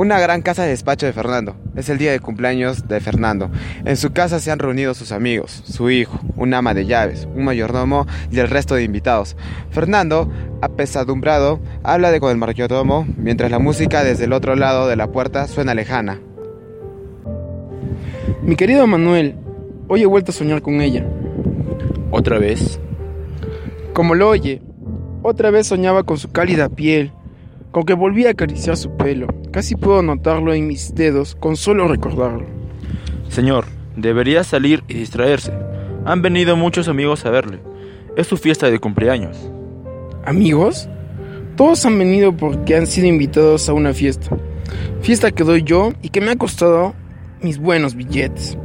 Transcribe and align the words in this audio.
Una 0.00 0.18
gran 0.18 0.40
casa 0.40 0.62
de 0.62 0.70
despacho 0.70 1.04
de 1.04 1.12
Fernando. 1.12 1.56
Es 1.76 1.90
el 1.90 1.98
día 1.98 2.10
de 2.10 2.20
cumpleaños 2.20 2.88
de 2.88 3.00
Fernando. 3.00 3.50
En 3.84 3.98
su 3.98 4.14
casa 4.14 4.40
se 4.40 4.50
han 4.50 4.58
reunido 4.58 4.94
sus 4.94 5.12
amigos, 5.12 5.62
su 5.66 5.90
hijo, 5.90 6.18
un 6.36 6.54
ama 6.54 6.72
de 6.72 6.86
llaves, 6.86 7.28
un 7.34 7.44
mayordomo 7.44 8.06
y 8.32 8.38
el 8.38 8.48
resto 8.48 8.74
de 8.74 8.82
invitados. 8.82 9.36
Fernando, 9.68 10.32
apesadumbrado, 10.62 11.60
habla 11.82 12.10
de 12.10 12.18
con 12.18 12.30
el 12.30 12.38
mayordomo 12.38 13.06
mientras 13.18 13.50
la 13.50 13.58
música 13.58 14.02
desde 14.02 14.24
el 14.24 14.32
otro 14.32 14.56
lado 14.56 14.88
de 14.88 14.96
la 14.96 15.12
puerta 15.12 15.46
suena 15.46 15.74
lejana. 15.74 16.18
Mi 18.40 18.56
querido 18.56 18.86
Manuel, 18.86 19.36
hoy 19.88 20.00
he 20.00 20.06
vuelto 20.06 20.30
a 20.30 20.34
soñar 20.34 20.62
con 20.62 20.80
ella. 20.80 21.04
¿Otra 22.10 22.38
vez? 22.38 22.80
Como 23.92 24.14
lo 24.14 24.30
oye, 24.30 24.62
otra 25.22 25.50
vez 25.50 25.66
soñaba 25.66 26.04
con 26.04 26.16
su 26.16 26.32
cálida 26.32 26.70
piel, 26.70 27.12
con 27.70 27.84
que 27.84 27.92
volvía 27.92 28.28
a 28.28 28.32
acariciar 28.32 28.78
su 28.78 28.96
pelo. 28.96 29.39
Casi 29.52 29.74
puedo 29.74 30.00
notarlo 30.02 30.54
en 30.54 30.68
mis 30.68 30.94
dedos 30.94 31.34
con 31.34 31.56
solo 31.56 31.88
recordarlo. 31.88 32.46
Señor, 33.28 33.64
debería 33.96 34.44
salir 34.44 34.84
y 34.86 34.94
distraerse. 34.94 35.52
Han 36.04 36.22
venido 36.22 36.56
muchos 36.56 36.86
amigos 36.86 37.26
a 37.26 37.30
verle. 37.30 37.58
Es 38.16 38.28
su 38.28 38.36
fiesta 38.36 38.70
de 38.70 38.78
cumpleaños. 38.78 39.50
¿Amigos? 40.24 40.88
Todos 41.56 41.84
han 41.84 41.98
venido 41.98 42.36
porque 42.36 42.76
han 42.76 42.86
sido 42.86 43.08
invitados 43.08 43.68
a 43.68 43.72
una 43.72 43.92
fiesta. 43.92 44.36
Fiesta 45.02 45.32
que 45.32 45.44
doy 45.44 45.62
yo 45.64 45.92
y 46.00 46.10
que 46.10 46.20
me 46.20 46.30
ha 46.30 46.36
costado 46.36 46.94
mis 47.42 47.58
buenos 47.58 47.94
billetes. 47.94 48.56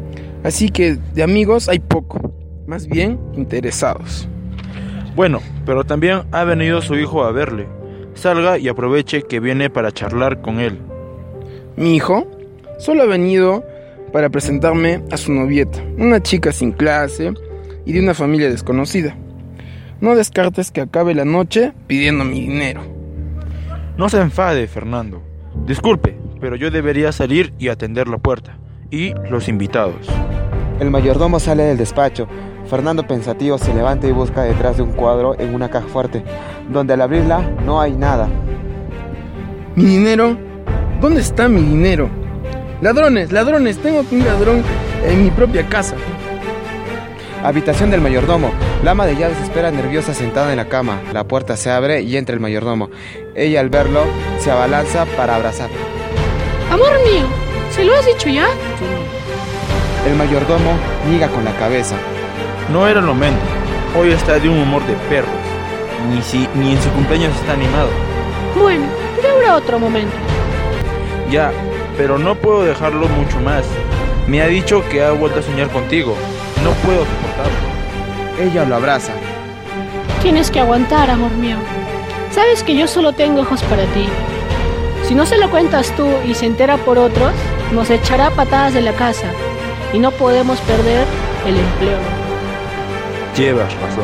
Así 0.44 0.70
que 0.70 0.98
de 1.16 1.24
amigos 1.24 1.68
hay 1.68 1.80
poco, 1.80 2.32
más 2.68 2.88
bien 2.88 3.20
interesados. 3.36 4.27
Bueno, 5.16 5.40
pero 5.66 5.84
también 5.84 6.24
ha 6.32 6.44
venido 6.44 6.82
su 6.82 6.96
hijo 6.96 7.24
a 7.24 7.32
verle. 7.32 7.68
Salga 8.16 8.58
y 8.58 8.68
aproveche 8.68 9.24
que 9.24 9.40
viene 9.40 9.70
para 9.70 9.92
charlar 9.92 10.42
con 10.42 10.60
él. 10.60 10.80
Mi 11.76 11.96
hijo 11.96 12.26
solo 12.80 13.04
ha 13.04 13.05
venido 13.05 13.64
para 14.12 14.30
presentarme 14.30 15.04
a 15.12 15.18
su 15.18 15.32
novieta, 15.32 15.84
una 15.98 16.21
chica 16.21 16.52
sin 16.52 16.71
clase 16.71 17.34
y 17.86 17.93
de 17.93 17.99
una 17.99 18.13
familia 18.13 18.49
desconocida. 18.49 19.16
No 20.02 20.16
descartes 20.16 20.71
que 20.71 20.82
acabe 20.82 21.13
la 21.13 21.26
noche 21.26 21.74
pidiendo 21.88 22.26
mi 22.26 22.41
dinero. 22.41 22.82
No 23.98 24.10
se 24.10 24.20
enfade, 24.20 24.68
Fernando. 24.68 25.21
Disculpe, 25.66 26.18
pero 26.41 26.55
yo 26.55 26.71
debería 26.71 27.12
salir 27.12 27.54
y 27.60 27.70
atender 27.70 28.08
la 28.08 28.18
puerta. 28.18 28.58
Y 28.91 29.13
los 29.30 29.48
invitados. 29.48 30.08
El 30.79 30.91
mayordomo 30.91 31.40
sale 31.40 31.63
del 31.63 31.77
despacho. 31.77 32.27
Fernando 32.70 33.05
pensativo 33.07 33.57
se 33.57 33.73
levanta 33.73 34.07
y 34.07 34.12
busca 34.12 34.43
detrás 34.43 34.77
de 34.77 34.84
un 34.84 34.91
cuadro 34.91 35.40
en 35.40 35.54
una 35.54 35.70
caja 35.70 35.87
fuerte, 35.87 36.23
donde 36.70 36.93
al 36.93 37.01
abrirla 37.01 37.41
no 37.65 37.79
hay 37.79 37.93
nada. 37.93 38.27
¿Mi 39.76 39.85
dinero? 39.85 40.37
¿Dónde 40.99 41.21
está 41.21 41.48
mi 41.48 41.62
dinero? 41.62 42.09
Ladrones, 42.81 43.31
ladrones, 43.31 43.77
tengo 43.77 44.03
un 44.12 44.26
ladrón 44.26 44.63
en 45.05 45.23
mi 45.23 45.29
propia 45.29 45.65
casa. 45.68 45.96
Habitación 47.43 47.91
del 47.91 48.01
mayordomo. 48.01 48.51
La 48.84 48.91
ama 48.91 49.05
de 49.05 49.15
llaves 49.15 49.40
espera 49.41 49.71
nerviosa 49.71 50.13
sentada 50.13 50.51
en 50.51 50.57
la 50.57 50.65
cama. 50.65 50.99
La 51.13 51.23
puerta 51.23 51.55
se 51.55 51.70
abre 51.70 52.01
y 52.01 52.18
entra 52.18 52.34
el 52.34 52.41
mayordomo. 52.41 52.90
Ella 53.35 53.59
al 53.59 53.70
verlo 53.70 54.01
se 54.40 54.51
abalanza 54.51 55.05
para 55.15 55.35
abrazar. 55.35 55.70
Amor 56.71 56.91
mío, 57.05 57.27
¿se 57.71 57.85
lo 57.85 57.93
has 57.93 58.05
dicho 58.05 58.29
ya? 58.29 58.48
El 60.06 60.16
mayordomo 60.16 60.78
niega 61.10 61.28
con 61.30 61.44
la 61.44 61.52
cabeza. 61.54 61.96
No 62.72 62.88
era 62.88 63.00
el 63.00 63.08
momento. 63.08 63.42
Hoy 63.98 64.12
está 64.12 64.38
de 64.38 64.48
un 64.48 64.59
humor 64.59 64.86
de 64.86 64.94
perros. 65.09 65.31
Ni, 66.12 66.22
si, 66.22 66.48
ni 66.53 66.74
en 66.74 66.81
su 66.81 66.92
cumpleaños 66.92 67.36
está 67.36 67.53
animado. 67.53 67.90
Bueno, 68.56 68.86
ya 69.24 69.31
habrá 69.31 69.56
otro 69.56 69.80
momento. 69.80 70.16
Ya, 71.31 71.52
pero 71.98 72.20
no 72.20 72.36
puedo 72.36 72.66
dejarlo 72.66 73.08
mucho 73.08 73.40
más. 73.40 73.66
Me 74.28 74.44
ha 74.44 74.48
dicho 74.48 74.88
que 74.90 75.03
ha 75.03 75.12
vuelto 75.12 75.40
a 75.40 75.42
soñar 75.42 75.70
contigo. 75.70 76.16
No 76.64 76.70
puedo 76.86 77.00
soportarlo. 77.00 77.58
Ella 78.40 78.64
lo 78.66 78.76
abraza. 78.76 79.14
Tienes 80.22 80.52
que 80.52 80.60
aguantar, 80.60 81.10
amor 81.10 81.32
mío. 81.32 81.58
Sabes 82.30 82.62
que 82.62 82.76
yo 82.76 82.88
solo 82.88 83.14
tengo 83.14 83.42
ojos 83.42 83.64
para 83.64 83.86
ti. 83.86 84.08
Si 85.04 85.16
no 85.16 85.26
se 85.26 85.40
lo 85.40 85.50
cuentas 85.50 85.92
tú 85.96 86.08
y 86.28 86.36
se 86.36 86.46
entera 86.46 86.78
por 86.78 87.00
otros, 87.00 87.32
nos 87.74 87.90
echará 87.90 88.30
patadas 88.30 88.76
de 88.76 88.82
la 88.82 88.94
casa 88.94 89.32
y 89.96 90.00
no 90.00 90.12
podemos 90.12 90.60
perder 90.60 91.08
el 91.48 91.58
empleo. 91.58 91.98
Llevas 93.38 93.74
razón. 93.76 94.04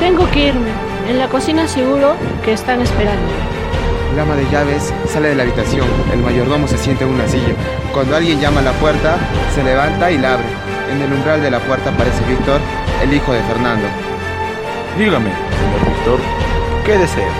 Tengo 0.00 0.28
que 0.32 0.48
irme. 0.48 0.70
En 1.08 1.20
la 1.20 1.28
cocina 1.28 1.68
seguro 1.68 2.14
que 2.44 2.52
están 2.52 2.80
esperando. 2.80 3.22
La 4.16 4.22
ama 4.22 4.34
de 4.34 4.50
llaves 4.50 4.92
sale 5.08 5.28
de 5.28 5.36
la 5.36 5.44
habitación. 5.44 5.86
El 6.12 6.18
mayordomo 6.18 6.66
se 6.66 6.76
siente 6.76 7.04
en 7.04 7.10
una 7.10 7.28
silla. 7.28 7.54
Cuando 7.94 8.16
alguien 8.16 8.40
llama 8.40 8.60
a 8.60 8.64
la 8.64 8.72
puerta, 8.72 9.16
se 9.54 9.62
levanta 9.62 10.10
y 10.10 10.18
la 10.18 10.34
abre. 10.34 10.46
En 10.90 11.00
el 11.00 11.12
umbral 11.12 11.40
de 11.40 11.52
la 11.52 11.60
puerta 11.60 11.90
aparece 11.90 12.24
Víctor, 12.28 12.60
el 13.04 13.14
hijo 13.14 13.32
de 13.32 13.42
Fernando. 13.44 13.86
Dígame, 14.98 15.30
señor 15.30 15.94
Víctor, 15.94 16.18
¿qué 16.84 16.98
desea? 16.98 17.30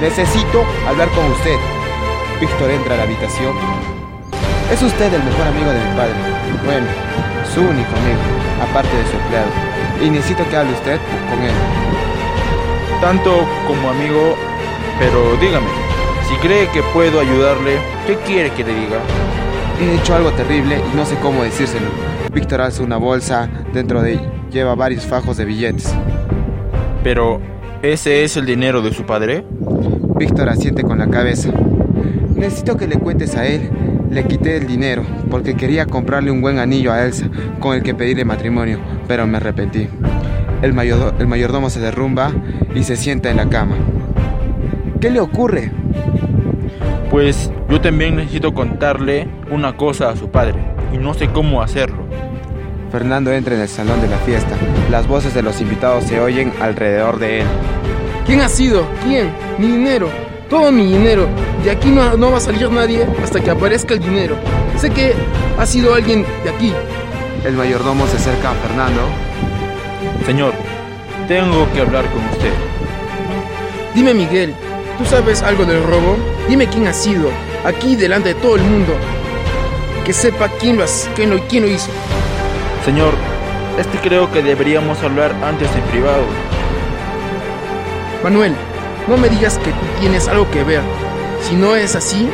Necesito 0.00 0.64
hablar 0.88 1.08
con 1.10 1.26
usted. 1.26 1.56
Víctor 2.40 2.70
entra 2.70 2.94
a 2.94 2.96
la 2.96 3.02
habitación. 3.04 3.95
Es 4.72 4.82
usted 4.82 5.12
el 5.14 5.22
mejor 5.22 5.46
amigo 5.46 5.70
de 5.70 5.78
mi 5.78 5.96
padre. 5.96 6.14
Bueno, 6.64 6.86
su 7.54 7.60
único 7.60 7.90
amigo, 7.96 8.20
aparte 8.68 8.96
de 8.96 9.06
su 9.06 9.16
empleado. 9.16 9.48
Y 10.04 10.10
necesito 10.10 10.48
que 10.48 10.56
hable 10.56 10.72
usted 10.72 10.98
con 11.30 11.42
él. 11.42 11.52
Tanto 13.00 13.46
como 13.68 13.90
amigo, 13.90 14.34
pero 14.98 15.36
dígame, 15.36 15.68
si 16.28 16.34
cree 16.36 16.68
que 16.70 16.82
puedo 16.92 17.20
ayudarle, 17.20 17.78
¿qué 18.08 18.16
quiere 18.26 18.50
que 18.50 18.64
le 18.64 18.74
diga? 18.74 18.98
He 19.80 19.94
hecho 19.94 20.16
algo 20.16 20.32
terrible 20.32 20.80
y 20.92 20.96
no 20.96 21.06
sé 21.06 21.16
cómo 21.22 21.44
decírselo. 21.44 21.86
Víctor 22.32 22.60
alza 22.60 22.82
una 22.82 22.96
bolsa, 22.96 23.48
dentro 23.72 24.02
de 24.02 24.14
ella 24.14 24.32
lleva 24.50 24.74
varios 24.74 25.06
fajos 25.06 25.36
de 25.36 25.44
billetes. 25.44 25.94
Pero, 27.04 27.40
¿ese 27.82 28.24
es 28.24 28.36
el 28.36 28.46
dinero 28.46 28.82
de 28.82 28.92
su 28.92 29.04
padre? 29.04 29.44
Víctor 30.16 30.48
asiente 30.48 30.82
con 30.82 30.98
la 30.98 31.08
cabeza. 31.08 31.50
Necesito 32.36 32.76
que 32.76 32.86
le 32.86 32.98
cuentes 32.98 33.36
a 33.36 33.46
él. 33.46 33.70
Le 34.10 34.24
quité 34.24 34.56
el 34.56 34.66
dinero 34.66 35.02
porque 35.30 35.56
quería 35.56 35.86
comprarle 35.86 36.30
un 36.30 36.40
buen 36.40 36.58
anillo 36.58 36.92
a 36.92 37.04
Elsa 37.04 37.28
con 37.58 37.74
el 37.74 37.82
que 37.82 37.94
pedirle 37.94 38.24
matrimonio, 38.24 38.78
pero 39.08 39.26
me 39.26 39.38
arrepentí. 39.38 39.88
El, 40.62 40.72
mayor, 40.72 41.14
el 41.18 41.26
mayordomo 41.26 41.70
se 41.70 41.80
derrumba 41.80 42.30
y 42.74 42.84
se 42.84 42.96
sienta 42.96 43.30
en 43.30 43.38
la 43.38 43.48
cama. 43.48 43.76
¿Qué 45.00 45.10
le 45.10 45.20
ocurre? 45.20 45.72
Pues 47.10 47.50
yo 47.68 47.80
también 47.80 48.16
necesito 48.16 48.54
contarle 48.54 49.28
una 49.50 49.76
cosa 49.76 50.10
a 50.10 50.16
su 50.16 50.30
padre 50.30 50.54
y 50.92 50.98
no 50.98 51.14
sé 51.14 51.28
cómo 51.28 51.62
hacerlo. 51.62 52.06
Fernando 52.92 53.32
entra 53.32 53.54
en 53.54 53.60
el 53.60 53.68
salón 53.68 54.00
de 54.00 54.08
la 54.08 54.18
fiesta. 54.18 54.56
Las 54.90 55.08
voces 55.08 55.34
de 55.34 55.42
los 55.42 55.60
invitados 55.60 56.04
se 56.04 56.20
oyen 56.20 56.52
alrededor 56.60 57.18
de 57.18 57.40
él. 57.40 57.46
¿Quién 58.24 58.40
ha 58.40 58.48
sido? 58.48 58.86
¿Quién? 59.04 59.30
Mi 59.58 59.66
dinero. 59.66 60.25
Todo 60.48 60.70
mi 60.70 60.86
dinero. 60.86 61.26
De 61.64 61.70
aquí 61.70 61.90
no, 61.90 62.16
no 62.16 62.30
va 62.30 62.38
a 62.38 62.40
salir 62.40 62.70
nadie 62.70 63.06
hasta 63.22 63.40
que 63.40 63.50
aparezca 63.50 63.94
el 63.94 64.00
dinero. 64.00 64.36
Sé 64.78 64.90
que 64.90 65.14
ha 65.58 65.66
sido 65.66 65.94
alguien 65.94 66.24
de 66.44 66.50
aquí. 66.50 66.72
El 67.44 67.54
mayordomo 67.54 68.06
se 68.06 68.16
acerca 68.16 68.52
a 68.52 68.54
Fernando. 68.54 69.00
Señor, 70.24 70.54
tengo 71.26 71.66
que 71.72 71.80
hablar 71.80 72.04
con 72.10 72.24
usted. 72.26 72.52
Dime, 73.94 74.14
Miguel, 74.14 74.54
¿tú 74.98 75.04
sabes 75.04 75.42
algo 75.42 75.64
del 75.64 75.82
robo? 75.82 76.16
Dime 76.48 76.68
quién 76.68 76.86
ha 76.86 76.92
sido, 76.92 77.30
aquí 77.64 77.96
delante 77.96 78.34
de 78.34 78.34
todo 78.36 78.56
el 78.56 78.62
mundo. 78.62 78.92
Que 80.04 80.12
sepa 80.12 80.48
quién 80.60 80.76
lo, 80.76 80.84
quién 81.16 81.30
lo, 81.30 81.40
quién 81.48 81.64
lo 81.64 81.70
hizo. 81.70 81.90
Señor, 82.84 83.14
es 83.78 83.86
que 83.88 83.98
creo 83.98 84.30
que 84.30 84.42
deberíamos 84.42 85.02
hablar 85.02 85.34
antes 85.42 85.68
en 85.74 85.82
privado. 85.90 86.24
Manuel, 88.22 88.54
no 89.08 89.16
me 89.16 89.28
digas 89.28 89.58
que 89.58 89.70
tú 89.70 89.86
tienes 90.00 90.28
algo 90.28 90.50
que 90.50 90.64
ver. 90.64 90.82
Si 91.42 91.54
no 91.54 91.76
es 91.76 91.94
así, 91.94 92.28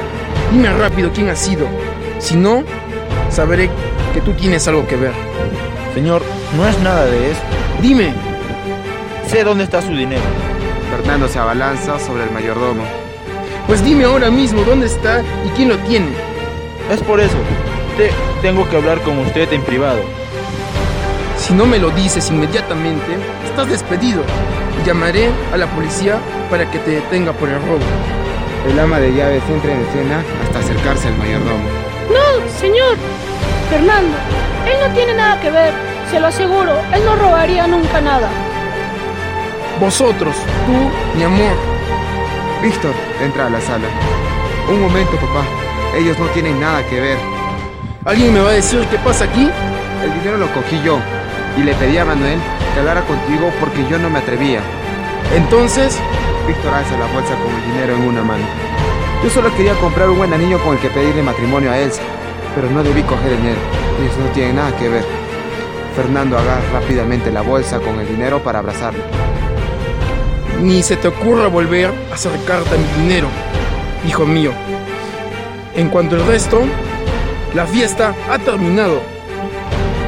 dime 0.53 0.73
rápido 0.73 1.11
quién 1.13 1.29
ha 1.29 1.37
sido. 1.37 1.67
Si 2.19 2.37
no, 2.37 2.65
sabré 3.31 3.69
que 4.15 4.21
tú 4.21 4.33
tienes 4.33 4.67
algo 4.69 4.87
que 4.87 4.97
ver. 4.97 5.13
Señor, 5.95 6.23
no 6.57 6.67
es 6.67 6.79
nada 6.81 7.05
de 7.05 7.33
eso. 7.33 7.41
Dime. 7.81 8.15
Sé 9.29 9.45
dónde 9.45 9.65
está 9.65 9.83
su 9.83 9.89
dinero. 9.89 10.23
Fernando 10.91 11.29
se 11.29 11.39
abalanza 11.39 11.99
sobre 11.99 12.25
el 12.25 12.31
mayordomo. 12.31 12.85
Pues 13.67 13.85
dime 13.85 14.05
ahora 14.05 14.31
mismo 14.31 14.63
dónde 14.63 14.87
está 14.87 15.23
y 15.45 15.49
quién 15.51 15.69
lo 15.69 15.79
tiene. 15.79 16.09
Es 16.91 17.01
por 17.03 17.21
eso. 17.21 17.37
Te 17.97 18.11
tengo 18.41 18.69
que 18.69 18.77
hablar 18.77 19.01
con 19.03 19.19
usted 19.19 19.53
en 19.53 19.63
privado. 19.63 20.01
Si 21.39 21.53
no 21.53 21.67
me 21.67 21.79
lo 21.79 21.91
dices 21.91 22.31
inmediatamente, 22.31 23.17
estás 23.45 23.69
despedido. 23.69 24.23
Llamaré 24.85 25.31
a 25.53 25.57
la 25.57 25.67
policía 25.69 26.19
para 26.51 26.69
que 26.69 26.79
te 26.81 26.91
detenga 26.91 27.33
por 27.33 27.49
el 27.49 27.55
robo. 27.63 27.85
El 28.69 28.79
ama 28.81 28.99
de 28.99 29.15
llaves 29.15 29.43
entra 29.49 29.73
en 29.73 29.81
escena 29.81 30.25
hasta 30.43 30.59
acercarse 30.59 31.07
al 31.07 31.17
mayordomo. 31.19 31.69
No, 32.11 32.51
señor. 32.59 32.97
Fernando, 33.71 34.17
él 34.67 34.89
no 34.89 34.95
tiene 34.95 35.15
nada 35.15 35.41
que 35.41 35.51
ver. 35.51 35.73
Se 36.11 36.19
lo 36.19 36.27
aseguro, 36.27 36.73
él 36.93 37.05
no 37.05 37.15
robaría 37.15 37.69
nunca 37.69 38.01
nada. 38.01 38.29
Vosotros, 39.79 40.35
tú, 40.67 41.17
mi 41.17 41.23
amor. 41.23 41.57
Víctor 42.61 42.95
entra 43.23 43.47
a 43.47 43.51
la 43.51 43.61
sala. 43.61 43.87
Un 44.69 44.81
momento, 44.81 45.13
papá. 45.13 45.45
Ellos 45.97 46.19
no 46.19 46.27
tienen 46.27 46.61
nada 46.61 46.85
que 46.89 47.01
ver. 47.01 47.19
¿Alguien 48.05 48.35
me 48.35 48.41
va 48.41 48.51
a 48.51 48.55
decir 48.55 48.85
qué 48.91 48.99
pasa 48.99 49.27
aquí? 49.27 49.49
El 50.03 50.13
dinero 50.15 50.39
lo 50.39 50.53
cogí 50.53 50.83
yo 50.85 50.99
y 51.57 51.63
le 51.63 51.73
pedí 51.75 51.99
a 51.99 52.05
Manuel 52.05 52.41
que 52.73 52.81
hablara 52.81 53.03
contigo 53.03 53.51
porque 53.61 53.87
yo 53.89 53.99
no 53.99 54.11
me 54.11 54.19
atrevía. 54.19 54.61
Entonces, 55.35 55.99
Víctor 56.47 56.75
alza 56.75 56.99
la 56.99 57.07
bolsa 57.07 57.35
con 57.37 57.55
el 57.55 57.65
dinero 57.73 57.95
en 57.95 58.03
una 58.03 58.23
mano. 58.23 58.45
Yo 59.23 59.31
solo 59.31 59.55
quería 59.55 59.75
comprar 59.75 60.11
un 60.11 60.19
buen 60.19 60.33
anillo 60.33 60.63
con 60.63 60.75
el 60.75 60.81
que 60.81 60.89
pedirle 60.89 61.23
matrimonio 61.23 61.71
a 61.71 61.79
Elsa, 61.79 62.03
pero 62.55 62.69
no 62.71 62.83
debí 62.83 63.03
coger 63.03 63.33
el 63.33 63.39
dinero. 63.39 63.61
Ellos 64.01 64.17
no 64.19 64.27
tienen 64.33 64.57
nada 64.57 64.77
que 64.77 64.89
ver. 64.89 65.05
Fernando 65.95 66.37
agarra 66.39 66.61
rápidamente 66.73 67.31
la 67.31 67.43
bolsa 67.43 67.79
con 67.79 68.01
el 68.01 68.09
dinero 68.09 68.43
para 68.43 68.59
abrazarlo. 68.59 69.03
ni 70.61 70.83
se 70.83 70.97
te 70.97 71.09
ocurra 71.09 71.49
volver 71.49 71.93
a 72.11 72.15
acercarte 72.15 72.75
a 72.75 72.79
mi 72.79 73.03
dinero, 73.03 73.29
hijo 74.07 74.25
mío. 74.27 74.53
En 75.75 75.89
cuanto 75.89 76.17
al 76.17 76.27
resto, 76.27 76.63
la 77.55 77.67
fiesta 77.67 78.15
ha 78.31 78.39
terminado. 78.39 79.01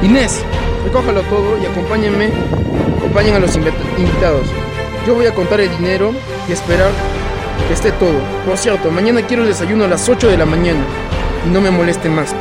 Inés, 0.01 0.43
recójalo 0.85 1.21
todo 1.23 1.57
y 1.61 1.65
acompáñenme, 1.65 2.29
acompañen 2.99 3.35
a 3.35 3.39
los 3.39 3.55
invita- 3.55 3.75
invitados. 3.97 4.47
Yo 5.05 5.13
voy 5.15 5.25
a 5.25 5.33
contar 5.33 5.59
el 5.61 5.69
dinero 5.69 6.11
y 6.47 6.51
esperar 6.53 6.89
que 7.67 7.73
esté 7.73 7.91
todo. 7.93 8.19
Por 8.45 8.57
cierto, 8.57 8.91
mañana 8.91 9.21
quiero 9.21 9.43
el 9.43 9.49
desayuno 9.49 9.85
a 9.85 9.87
las 9.87 10.07
8 10.09 10.27
de 10.29 10.37
la 10.37 10.45
mañana 10.45 10.83
y 11.45 11.49
no 11.49 11.61
me 11.61 11.71
molesten 11.71 12.13
más. 12.15 12.33